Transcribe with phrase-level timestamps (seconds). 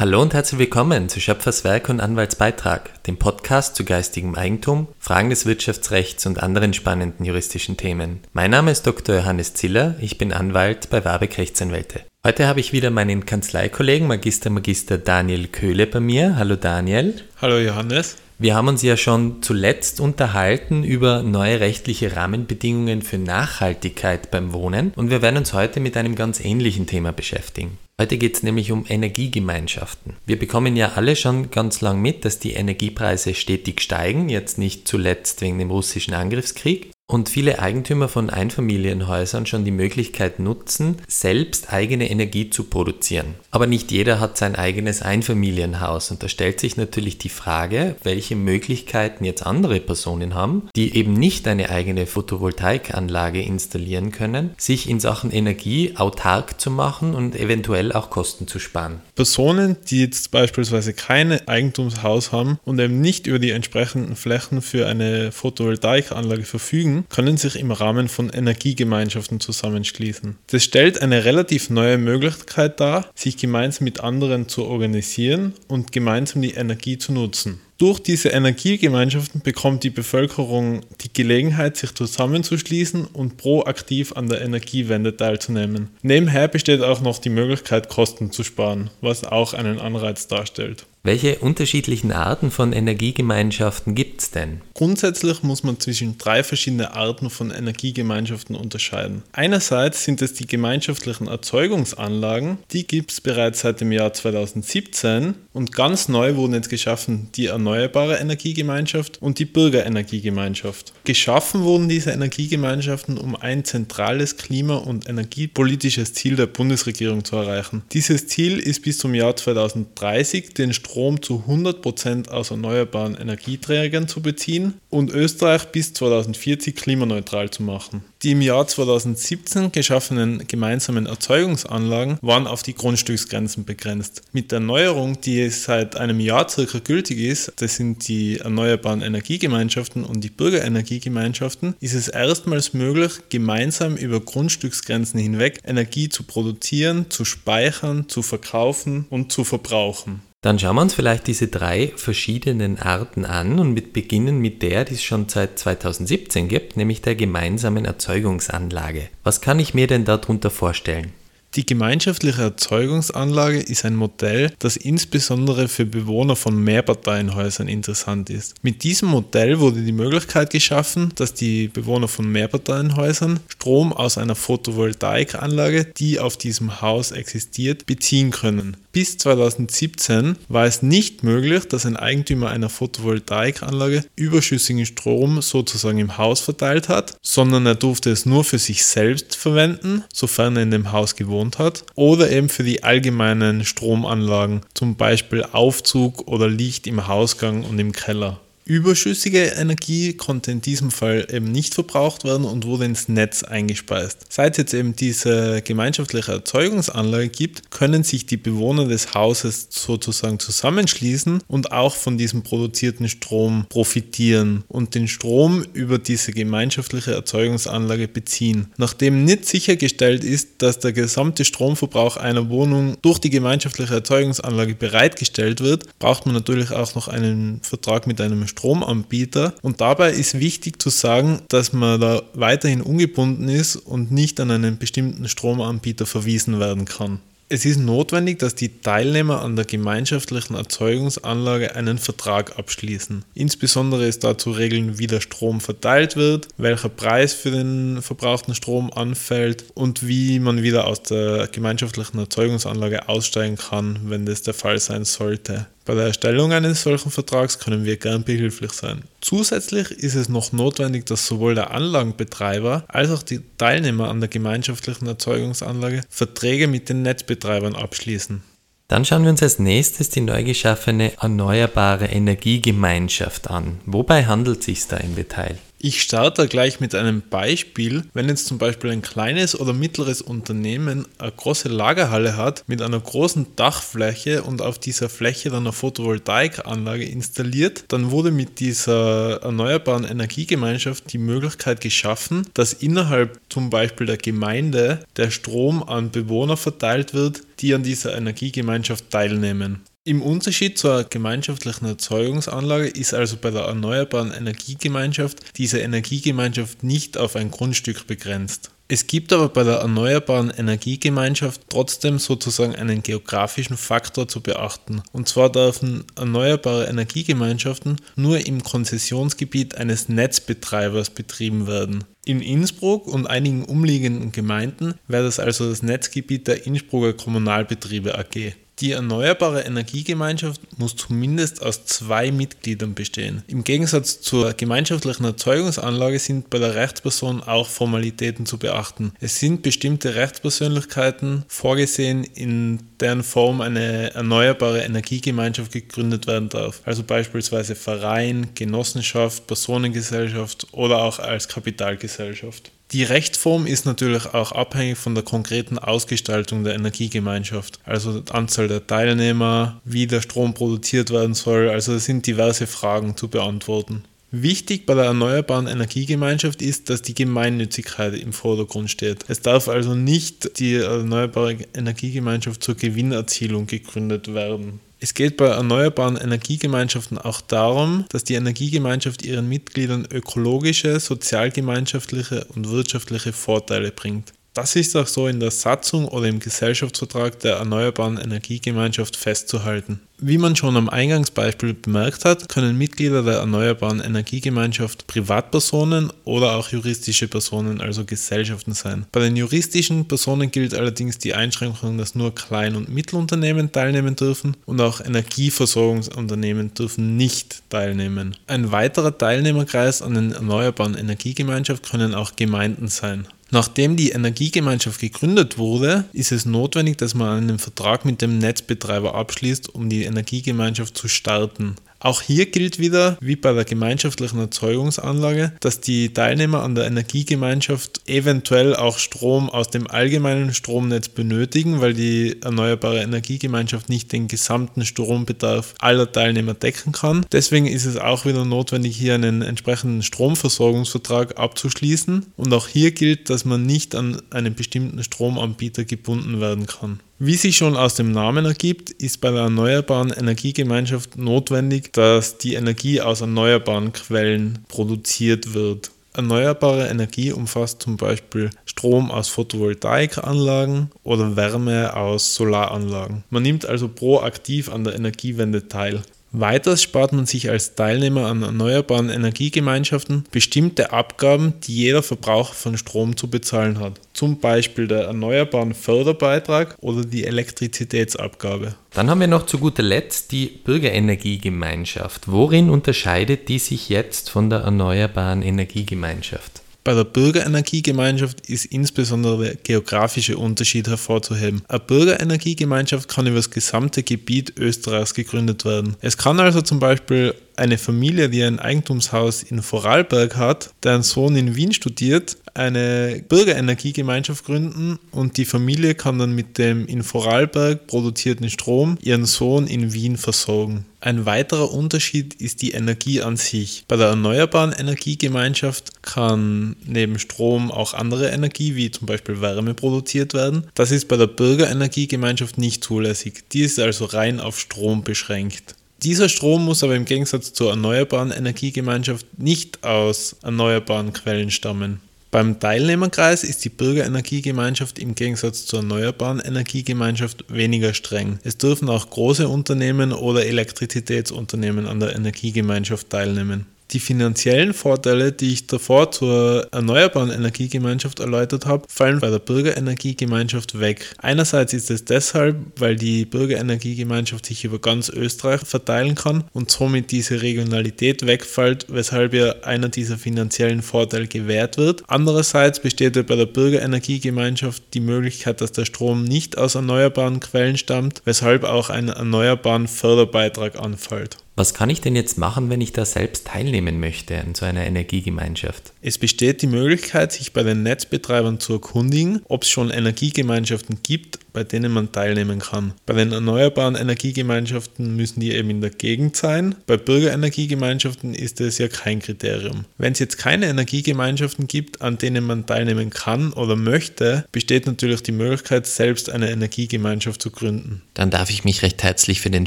[0.00, 5.28] Hallo und herzlich willkommen zu Schöpfers Werk und Anwaltsbeitrag, dem Podcast zu geistigem Eigentum, Fragen
[5.28, 8.20] des Wirtschaftsrechts und anderen spannenden juristischen Themen.
[8.32, 9.16] Mein Name ist Dr.
[9.16, 12.00] Johannes Ziller, ich bin Anwalt bei Warbeck Rechtsanwälte.
[12.24, 16.36] Heute habe ich wieder meinen Kanzleikollegen Magister Magister Daniel Köhle bei mir.
[16.36, 17.22] Hallo Daniel.
[17.42, 18.16] Hallo Johannes.
[18.38, 24.94] Wir haben uns ja schon zuletzt unterhalten über neue rechtliche Rahmenbedingungen für Nachhaltigkeit beim Wohnen
[24.96, 27.76] und wir werden uns heute mit einem ganz ähnlichen Thema beschäftigen.
[28.00, 30.16] Heute geht es nämlich um Energiegemeinschaften.
[30.24, 34.88] Wir bekommen ja alle schon ganz lang mit, dass die Energiepreise stetig steigen, jetzt nicht
[34.88, 41.72] zuletzt wegen dem russischen Angriffskrieg und viele Eigentümer von Einfamilienhäusern schon die Möglichkeit nutzen, selbst
[41.72, 43.34] eigene Energie zu produzieren.
[43.50, 48.36] Aber nicht jeder hat sein eigenes Einfamilienhaus und da stellt sich natürlich die Frage, welche
[48.36, 55.00] Möglichkeiten jetzt andere Personen haben, die eben nicht eine eigene Photovoltaikanlage installieren können, sich in
[55.00, 59.00] Sachen Energie autark zu machen und eventuell auch Kosten zu sparen.
[59.16, 64.86] Personen, die jetzt beispielsweise kein Eigentumshaus haben und eben nicht über die entsprechenden Flächen für
[64.86, 70.36] eine Photovoltaikanlage verfügen, können sich im Rahmen von Energiegemeinschaften zusammenschließen.
[70.48, 76.42] Das stellt eine relativ neue Möglichkeit dar, sich gemeinsam mit anderen zu organisieren und gemeinsam
[76.42, 77.60] die Energie zu nutzen.
[77.80, 85.16] Durch diese Energiegemeinschaften bekommt die Bevölkerung die Gelegenheit, sich zusammenzuschließen und proaktiv an der Energiewende
[85.16, 85.88] teilzunehmen.
[86.02, 90.84] Nebenher besteht auch noch die Möglichkeit, Kosten zu sparen, was auch einen Anreiz darstellt.
[91.02, 94.60] Welche unterschiedlichen Arten von Energiegemeinschaften gibt es denn?
[94.74, 99.22] Grundsätzlich muss man zwischen drei verschiedene Arten von Energiegemeinschaften unterscheiden.
[99.32, 105.72] Einerseits sind es die gemeinschaftlichen Erzeugungsanlagen, die gibt es bereits seit dem Jahr 2017 und
[105.72, 110.92] ganz neu wurden jetzt geschaffen die Erneuerbare Energiegemeinschaft und die Bürgerenergiegemeinschaft.
[111.04, 117.82] Geschaffen wurden diese Energiegemeinschaften, um ein zentrales klima- und energiepolitisches Ziel der Bundesregierung zu erreichen.
[117.92, 124.20] Dieses Ziel ist bis zum Jahr 2030 den Strom zu 100% aus erneuerbaren Energieträgern zu
[124.20, 128.02] beziehen und Österreich bis 2040 klimaneutral zu machen.
[128.22, 134.20] Die im Jahr 2017 geschaffenen gemeinsamen Erzeugungsanlagen waren auf die Grundstücksgrenzen begrenzt.
[134.32, 140.04] Mit der Neuerung, die seit einem Jahr circa gültig ist, das sind die erneuerbaren Energiegemeinschaften
[140.04, 147.24] und die Bürgerenergiegemeinschaften, ist es erstmals möglich, gemeinsam über Grundstücksgrenzen hinweg Energie zu produzieren, zu
[147.24, 150.20] speichern, zu verkaufen und zu verbrauchen.
[150.42, 154.86] Dann schauen wir uns vielleicht diese drei verschiedenen Arten an und mit beginnen mit der,
[154.86, 159.10] die es schon seit 2017 gibt, nämlich der gemeinsamen Erzeugungsanlage.
[159.22, 161.12] Was kann ich mir denn darunter vorstellen?
[161.56, 168.54] Die gemeinschaftliche Erzeugungsanlage ist ein Modell, das insbesondere für Bewohner von Mehrparteienhäusern interessant ist.
[168.62, 174.36] Mit diesem Modell wurde die Möglichkeit geschaffen, dass die Bewohner von Mehrparteienhäusern Strom aus einer
[174.36, 178.76] Photovoltaikanlage, die auf diesem Haus existiert, beziehen können.
[178.92, 186.16] Bis 2017 war es nicht möglich, dass ein Eigentümer einer Photovoltaikanlage überschüssigen Strom sozusagen im
[186.16, 190.70] Haus verteilt hat, sondern er durfte es nur für sich selbst verwenden, sofern er in
[190.70, 196.86] dem Haus gewohnt hat, oder eben für die allgemeinen Stromanlagen, zum Beispiel Aufzug oder Licht
[196.86, 198.40] im Hausgang und im Keller.
[198.70, 204.26] Überschüssige Energie konnte in diesem Fall eben nicht verbraucht werden und wurde ins Netz eingespeist.
[204.28, 211.42] Seit jetzt eben diese gemeinschaftliche Erzeugungsanlage gibt, können sich die Bewohner des Hauses sozusagen zusammenschließen
[211.48, 218.68] und auch von diesem produzierten Strom profitieren und den Strom über diese gemeinschaftliche Erzeugungsanlage beziehen.
[218.76, 225.60] Nachdem nicht sichergestellt ist, dass der gesamte Stromverbrauch einer Wohnung durch die gemeinschaftliche Erzeugungsanlage bereitgestellt
[225.60, 229.54] wird, braucht man natürlich auch noch einen Vertrag mit einem Strom Stromanbieter.
[229.62, 234.50] Und dabei ist wichtig zu sagen, dass man da weiterhin ungebunden ist und nicht an
[234.50, 237.20] einen bestimmten Stromanbieter verwiesen werden kann.
[237.52, 243.24] Es ist notwendig, dass die Teilnehmer an der gemeinschaftlichen Erzeugungsanlage einen Vertrag abschließen.
[243.34, 248.54] Insbesondere ist da zu regeln, wie der Strom verteilt wird, welcher Preis für den verbrauchten
[248.54, 254.54] Strom anfällt und wie man wieder aus der gemeinschaftlichen Erzeugungsanlage aussteigen kann, wenn das der
[254.54, 255.66] Fall sein sollte.
[255.90, 259.02] Bei der Erstellung eines solchen Vertrags können wir gern behilflich sein.
[259.20, 264.28] Zusätzlich ist es noch notwendig, dass sowohl der Anlagenbetreiber als auch die Teilnehmer an der
[264.28, 268.40] gemeinschaftlichen Erzeugungsanlage Verträge mit den Netzbetreibern abschließen.
[268.86, 273.80] Dann schauen wir uns als nächstes die neu geschaffene Erneuerbare Energiegemeinschaft an.
[273.84, 275.58] Wobei handelt es sich da im Detail?
[275.82, 278.04] Ich starte gleich mit einem Beispiel.
[278.12, 283.00] Wenn jetzt zum Beispiel ein kleines oder mittleres Unternehmen eine große Lagerhalle hat mit einer
[283.00, 290.04] großen Dachfläche und auf dieser Fläche dann eine Photovoltaikanlage installiert, dann wurde mit dieser erneuerbaren
[290.04, 297.14] Energiegemeinschaft die Möglichkeit geschaffen, dass innerhalb zum Beispiel der Gemeinde der Strom an Bewohner verteilt
[297.14, 299.80] wird, die an dieser Energiegemeinschaft teilnehmen.
[300.04, 307.36] Im Unterschied zur gemeinschaftlichen Erzeugungsanlage ist also bei der erneuerbaren Energiegemeinschaft diese Energiegemeinschaft nicht auf
[307.36, 308.70] ein Grundstück begrenzt.
[308.88, 315.02] Es gibt aber bei der erneuerbaren Energiegemeinschaft trotzdem sozusagen einen geografischen Faktor zu beachten.
[315.12, 322.04] Und zwar dürfen erneuerbare Energiegemeinschaften nur im Konzessionsgebiet eines Netzbetreibers betrieben werden.
[322.24, 328.54] In Innsbruck und einigen umliegenden Gemeinden wäre das also das Netzgebiet der Innsbrucker Kommunalbetriebe AG.
[328.80, 333.42] Die erneuerbare Energiegemeinschaft muss zumindest aus zwei Mitgliedern bestehen.
[333.46, 339.12] Im Gegensatz zur gemeinschaftlichen Erzeugungsanlage sind bei der Rechtsperson auch Formalitäten zu beachten.
[339.20, 346.80] Es sind bestimmte Rechtspersönlichkeiten vorgesehen, in deren Form eine erneuerbare Energiegemeinschaft gegründet werden darf.
[346.86, 352.72] Also beispielsweise Verein, Genossenschaft, Personengesellschaft oder auch als Kapitalgesellschaft.
[352.92, 358.84] Die Rechtsform ist natürlich auch abhängig von der konkreten Ausgestaltung der Energiegemeinschaft, also Anzahl der
[358.84, 364.02] Teilnehmer, wie der Strom produziert werden soll, also es sind diverse Fragen zu beantworten.
[364.32, 369.24] Wichtig bei der erneuerbaren Energiegemeinschaft ist, dass die Gemeinnützigkeit im Vordergrund steht.
[369.28, 374.80] Es darf also nicht die erneuerbare Energiegemeinschaft zur Gewinnerzielung gegründet werden.
[375.02, 382.68] Es geht bei erneuerbaren Energiegemeinschaften auch darum, dass die Energiegemeinschaft ihren Mitgliedern ökologische, sozialgemeinschaftliche und
[382.68, 384.34] wirtschaftliche Vorteile bringt.
[384.52, 390.00] Das ist auch so in der Satzung oder im Gesellschaftsvertrag der Erneuerbaren Energiegemeinschaft festzuhalten.
[390.18, 396.68] Wie man schon am Eingangsbeispiel bemerkt hat, können Mitglieder der Erneuerbaren Energiegemeinschaft Privatpersonen oder auch
[396.68, 399.06] juristische Personen, also Gesellschaften sein.
[399.12, 404.56] Bei den juristischen Personen gilt allerdings die Einschränkung, dass nur Klein- und Mittelunternehmen teilnehmen dürfen
[404.66, 408.36] und auch Energieversorgungsunternehmen dürfen nicht teilnehmen.
[408.48, 413.26] Ein weiterer Teilnehmerkreis an den Erneuerbaren Energiegemeinschaft können auch Gemeinden sein.
[413.50, 419.14] Nachdem die Energiegemeinschaft gegründet wurde, ist es notwendig, dass man einen Vertrag mit dem Netzbetreiber
[419.14, 421.74] abschließt, um die Energiegemeinschaft zu starten.
[422.00, 428.08] Auch hier gilt wieder, wie bei der gemeinschaftlichen Erzeugungsanlage, dass die Teilnehmer an der Energiegemeinschaft
[428.08, 434.86] eventuell auch Strom aus dem allgemeinen Stromnetz benötigen, weil die erneuerbare Energiegemeinschaft nicht den gesamten
[434.86, 437.26] Strombedarf aller Teilnehmer decken kann.
[437.32, 442.32] Deswegen ist es auch wieder notwendig, hier einen entsprechenden Stromversorgungsvertrag abzuschließen.
[442.36, 447.00] Und auch hier gilt, dass man nicht an einen bestimmten Stromanbieter gebunden werden kann.
[447.22, 452.54] Wie sich schon aus dem Namen ergibt, ist bei der erneuerbaren Energiegemeinschaft notwendig, dass die
[452.54, 455.90] Energie aus erneuerbaren Quellen produziert wird.
[456.14, 463.22] Erneuerbare Energie umfasst zum Beispiel Strom aus Photovoltaikanlagen oder Wärme aus Solaranlagen.
[463.28, 466.00] Man nimmt also proaktiv an der Energiewende teil.
[466.32, 472.78] Weiters spart man sich als Teilnehmer an erneuerbaren Energiegemeinschaften bestimmte Abgaben, die jeder Verbraucher von
[472.78, 478.76] Strom zu bezahlen hat, zum Beispiel der erneuerbaren Förderbeitrag oder die Elektrizitätsabgabe.
[478.94, 482.30] Dann haben wir noch zu guter Letzt die Bürgerenergiegemeinschaft.
[482.30, 486.62] Worin unterscheidet die sich jetzt von der erneuerbaren Energiegemeinschaft?
[486.82, 491.62] Bei der Bürgerenergiegemeinschaft ist insbesondere der geografische Unterschied hervorzuheben.
[491.68, 495.96] Eine Bürgerenergiegemeinschaft kann über das gesamte Gebiet Österreichs gegründet werden.
[496.00, 501.36] Es kann also zum Beispiel eine Familie, die ein Eigentumshaus in Vorarlberg hat, deren Sohn
[501.36, 507.86] in Wien studiert, eine Bürgerenergiegemeinschaft gründen und die Familie kann dann mit dem in Vorarlberg
[507.86, 510.86] produzierten Strom ihren Sohn in Wien versorgen.
[511.02, 513.84] Ein weiterer Unterschied ist die Energie an sich.
[513.88, 520.34] Bei der erneuerbaren Energiegemeinschaft kann neben Strom auch andere Energie, wie zum Beispiel Wärme, produziert
[520.34, 520.66] werden.
[520.74, 523.44] Das ist bei der Bürgerenergiegemeinschaft nicht zulässig.
[523.52, 525.74] Die ist also rein auf Strom beschränkt.
[526.02, 532.00] Dieser Strom muss aber im Gegensatz zur erneuerbaren Energiegemeinschaft nicht aus erneuerbaren Quellen stammen.
[532.30, 538.38] Beim Teilnehmerkreis ist die Bürgerenergiegemeinschaft im Gegensatz zur erneuerbaren Energiegemeinschaft weniger streng.
[538.44, 543.66] Es dürfen auch große Unternehmen oder Elektrizitätsunternehmen an der Energiegemeinschaft teilnehmen.
[543.92, 550.78] Die finanziellen Vorteile, die ich davor zur erneuerbaren Energiegemeinschaft erläutert habe, fallen bei der Bürgerenergiegemeinschaft
[550.78, 551.12] weg.
[551.18, 557.10] Einerseits ist es deshalb, weil die Bürgerenergiegemeinschaft sich über ganz Österreich verteilen kann und somit
[557.10, 562.04] diese Regionalität wegfällt, weshalb ihr einer dieser finanziellen Vorteile gewährt wird.
[562.06, 568.22] Andererseits besteht bei der Bürgerenergiegemeinschaft die Möglichkeit, dass der Strom nicht aus erneuerbaren Quellen stammt,
[568.24, 571.38] weshalb auch ein erneuerbaren Förderbeitrag anfällt.
[571.60, 574.86] Was kann ich denn jetzt machen, wenn ich da selbst teilnehmen möchte an so einer
[574.86, 575.92] Energiegemeinschaft?
[576.00, 581.38] Es besteht die Möglichkeit, sich bei den Netzbetreibern zu erkundigen, ob es schon Energiegemeinschaften gibt,
[581.52, 582.94] bei denen man teilnehmen kann.
[583.04, 586.76] Bei den erneuerbaren Energiegemeinschaften müssen die eben in der Gegend sein.
[586.86, 589.84] Bei Bürgerenergiegemeinschaften ist es ja kein Kriterium.
[589.98, 595.22] Wenn es jetzt keine Energiegemeinschaften gibt, an denen man teilnehmen kann oder möchte, besteht natürlich
[595.24, 598.00] die Möglichkeit, selbst eine Energiegemeinschaft zu gründen.
[598.14, 599.66] Dann darf ich mich recht herzlich für den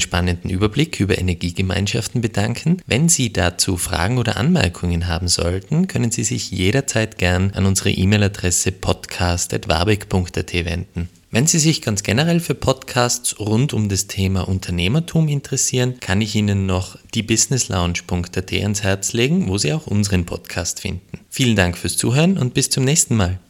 [0.00, 1.83] spannenden Überblick über Energiegemeinschaften
[2.20, 2.78] bedanken.
[2.86, 7.90] Wenn Sie dazu Fragen oder Anmerkungen haben sollten, können Sie sich jederzeit gern an unsere
[7.90, 11.08] E-Mail-Adresse podcast.warbeck.at wenden.
[11.30, 16.36] Wenn Sie sich ganz generell für Podcasts rund um das Thema Unternehmertum interessieren, kann ich
[16.36, 21.18] Ihnen noch die businesslounge.at ans Herz legen, wo Sie auch unseren Podcast finden.
[21.30, 23.40] Vielen Dank fürs Zuhören und bis zum nächsten Mal.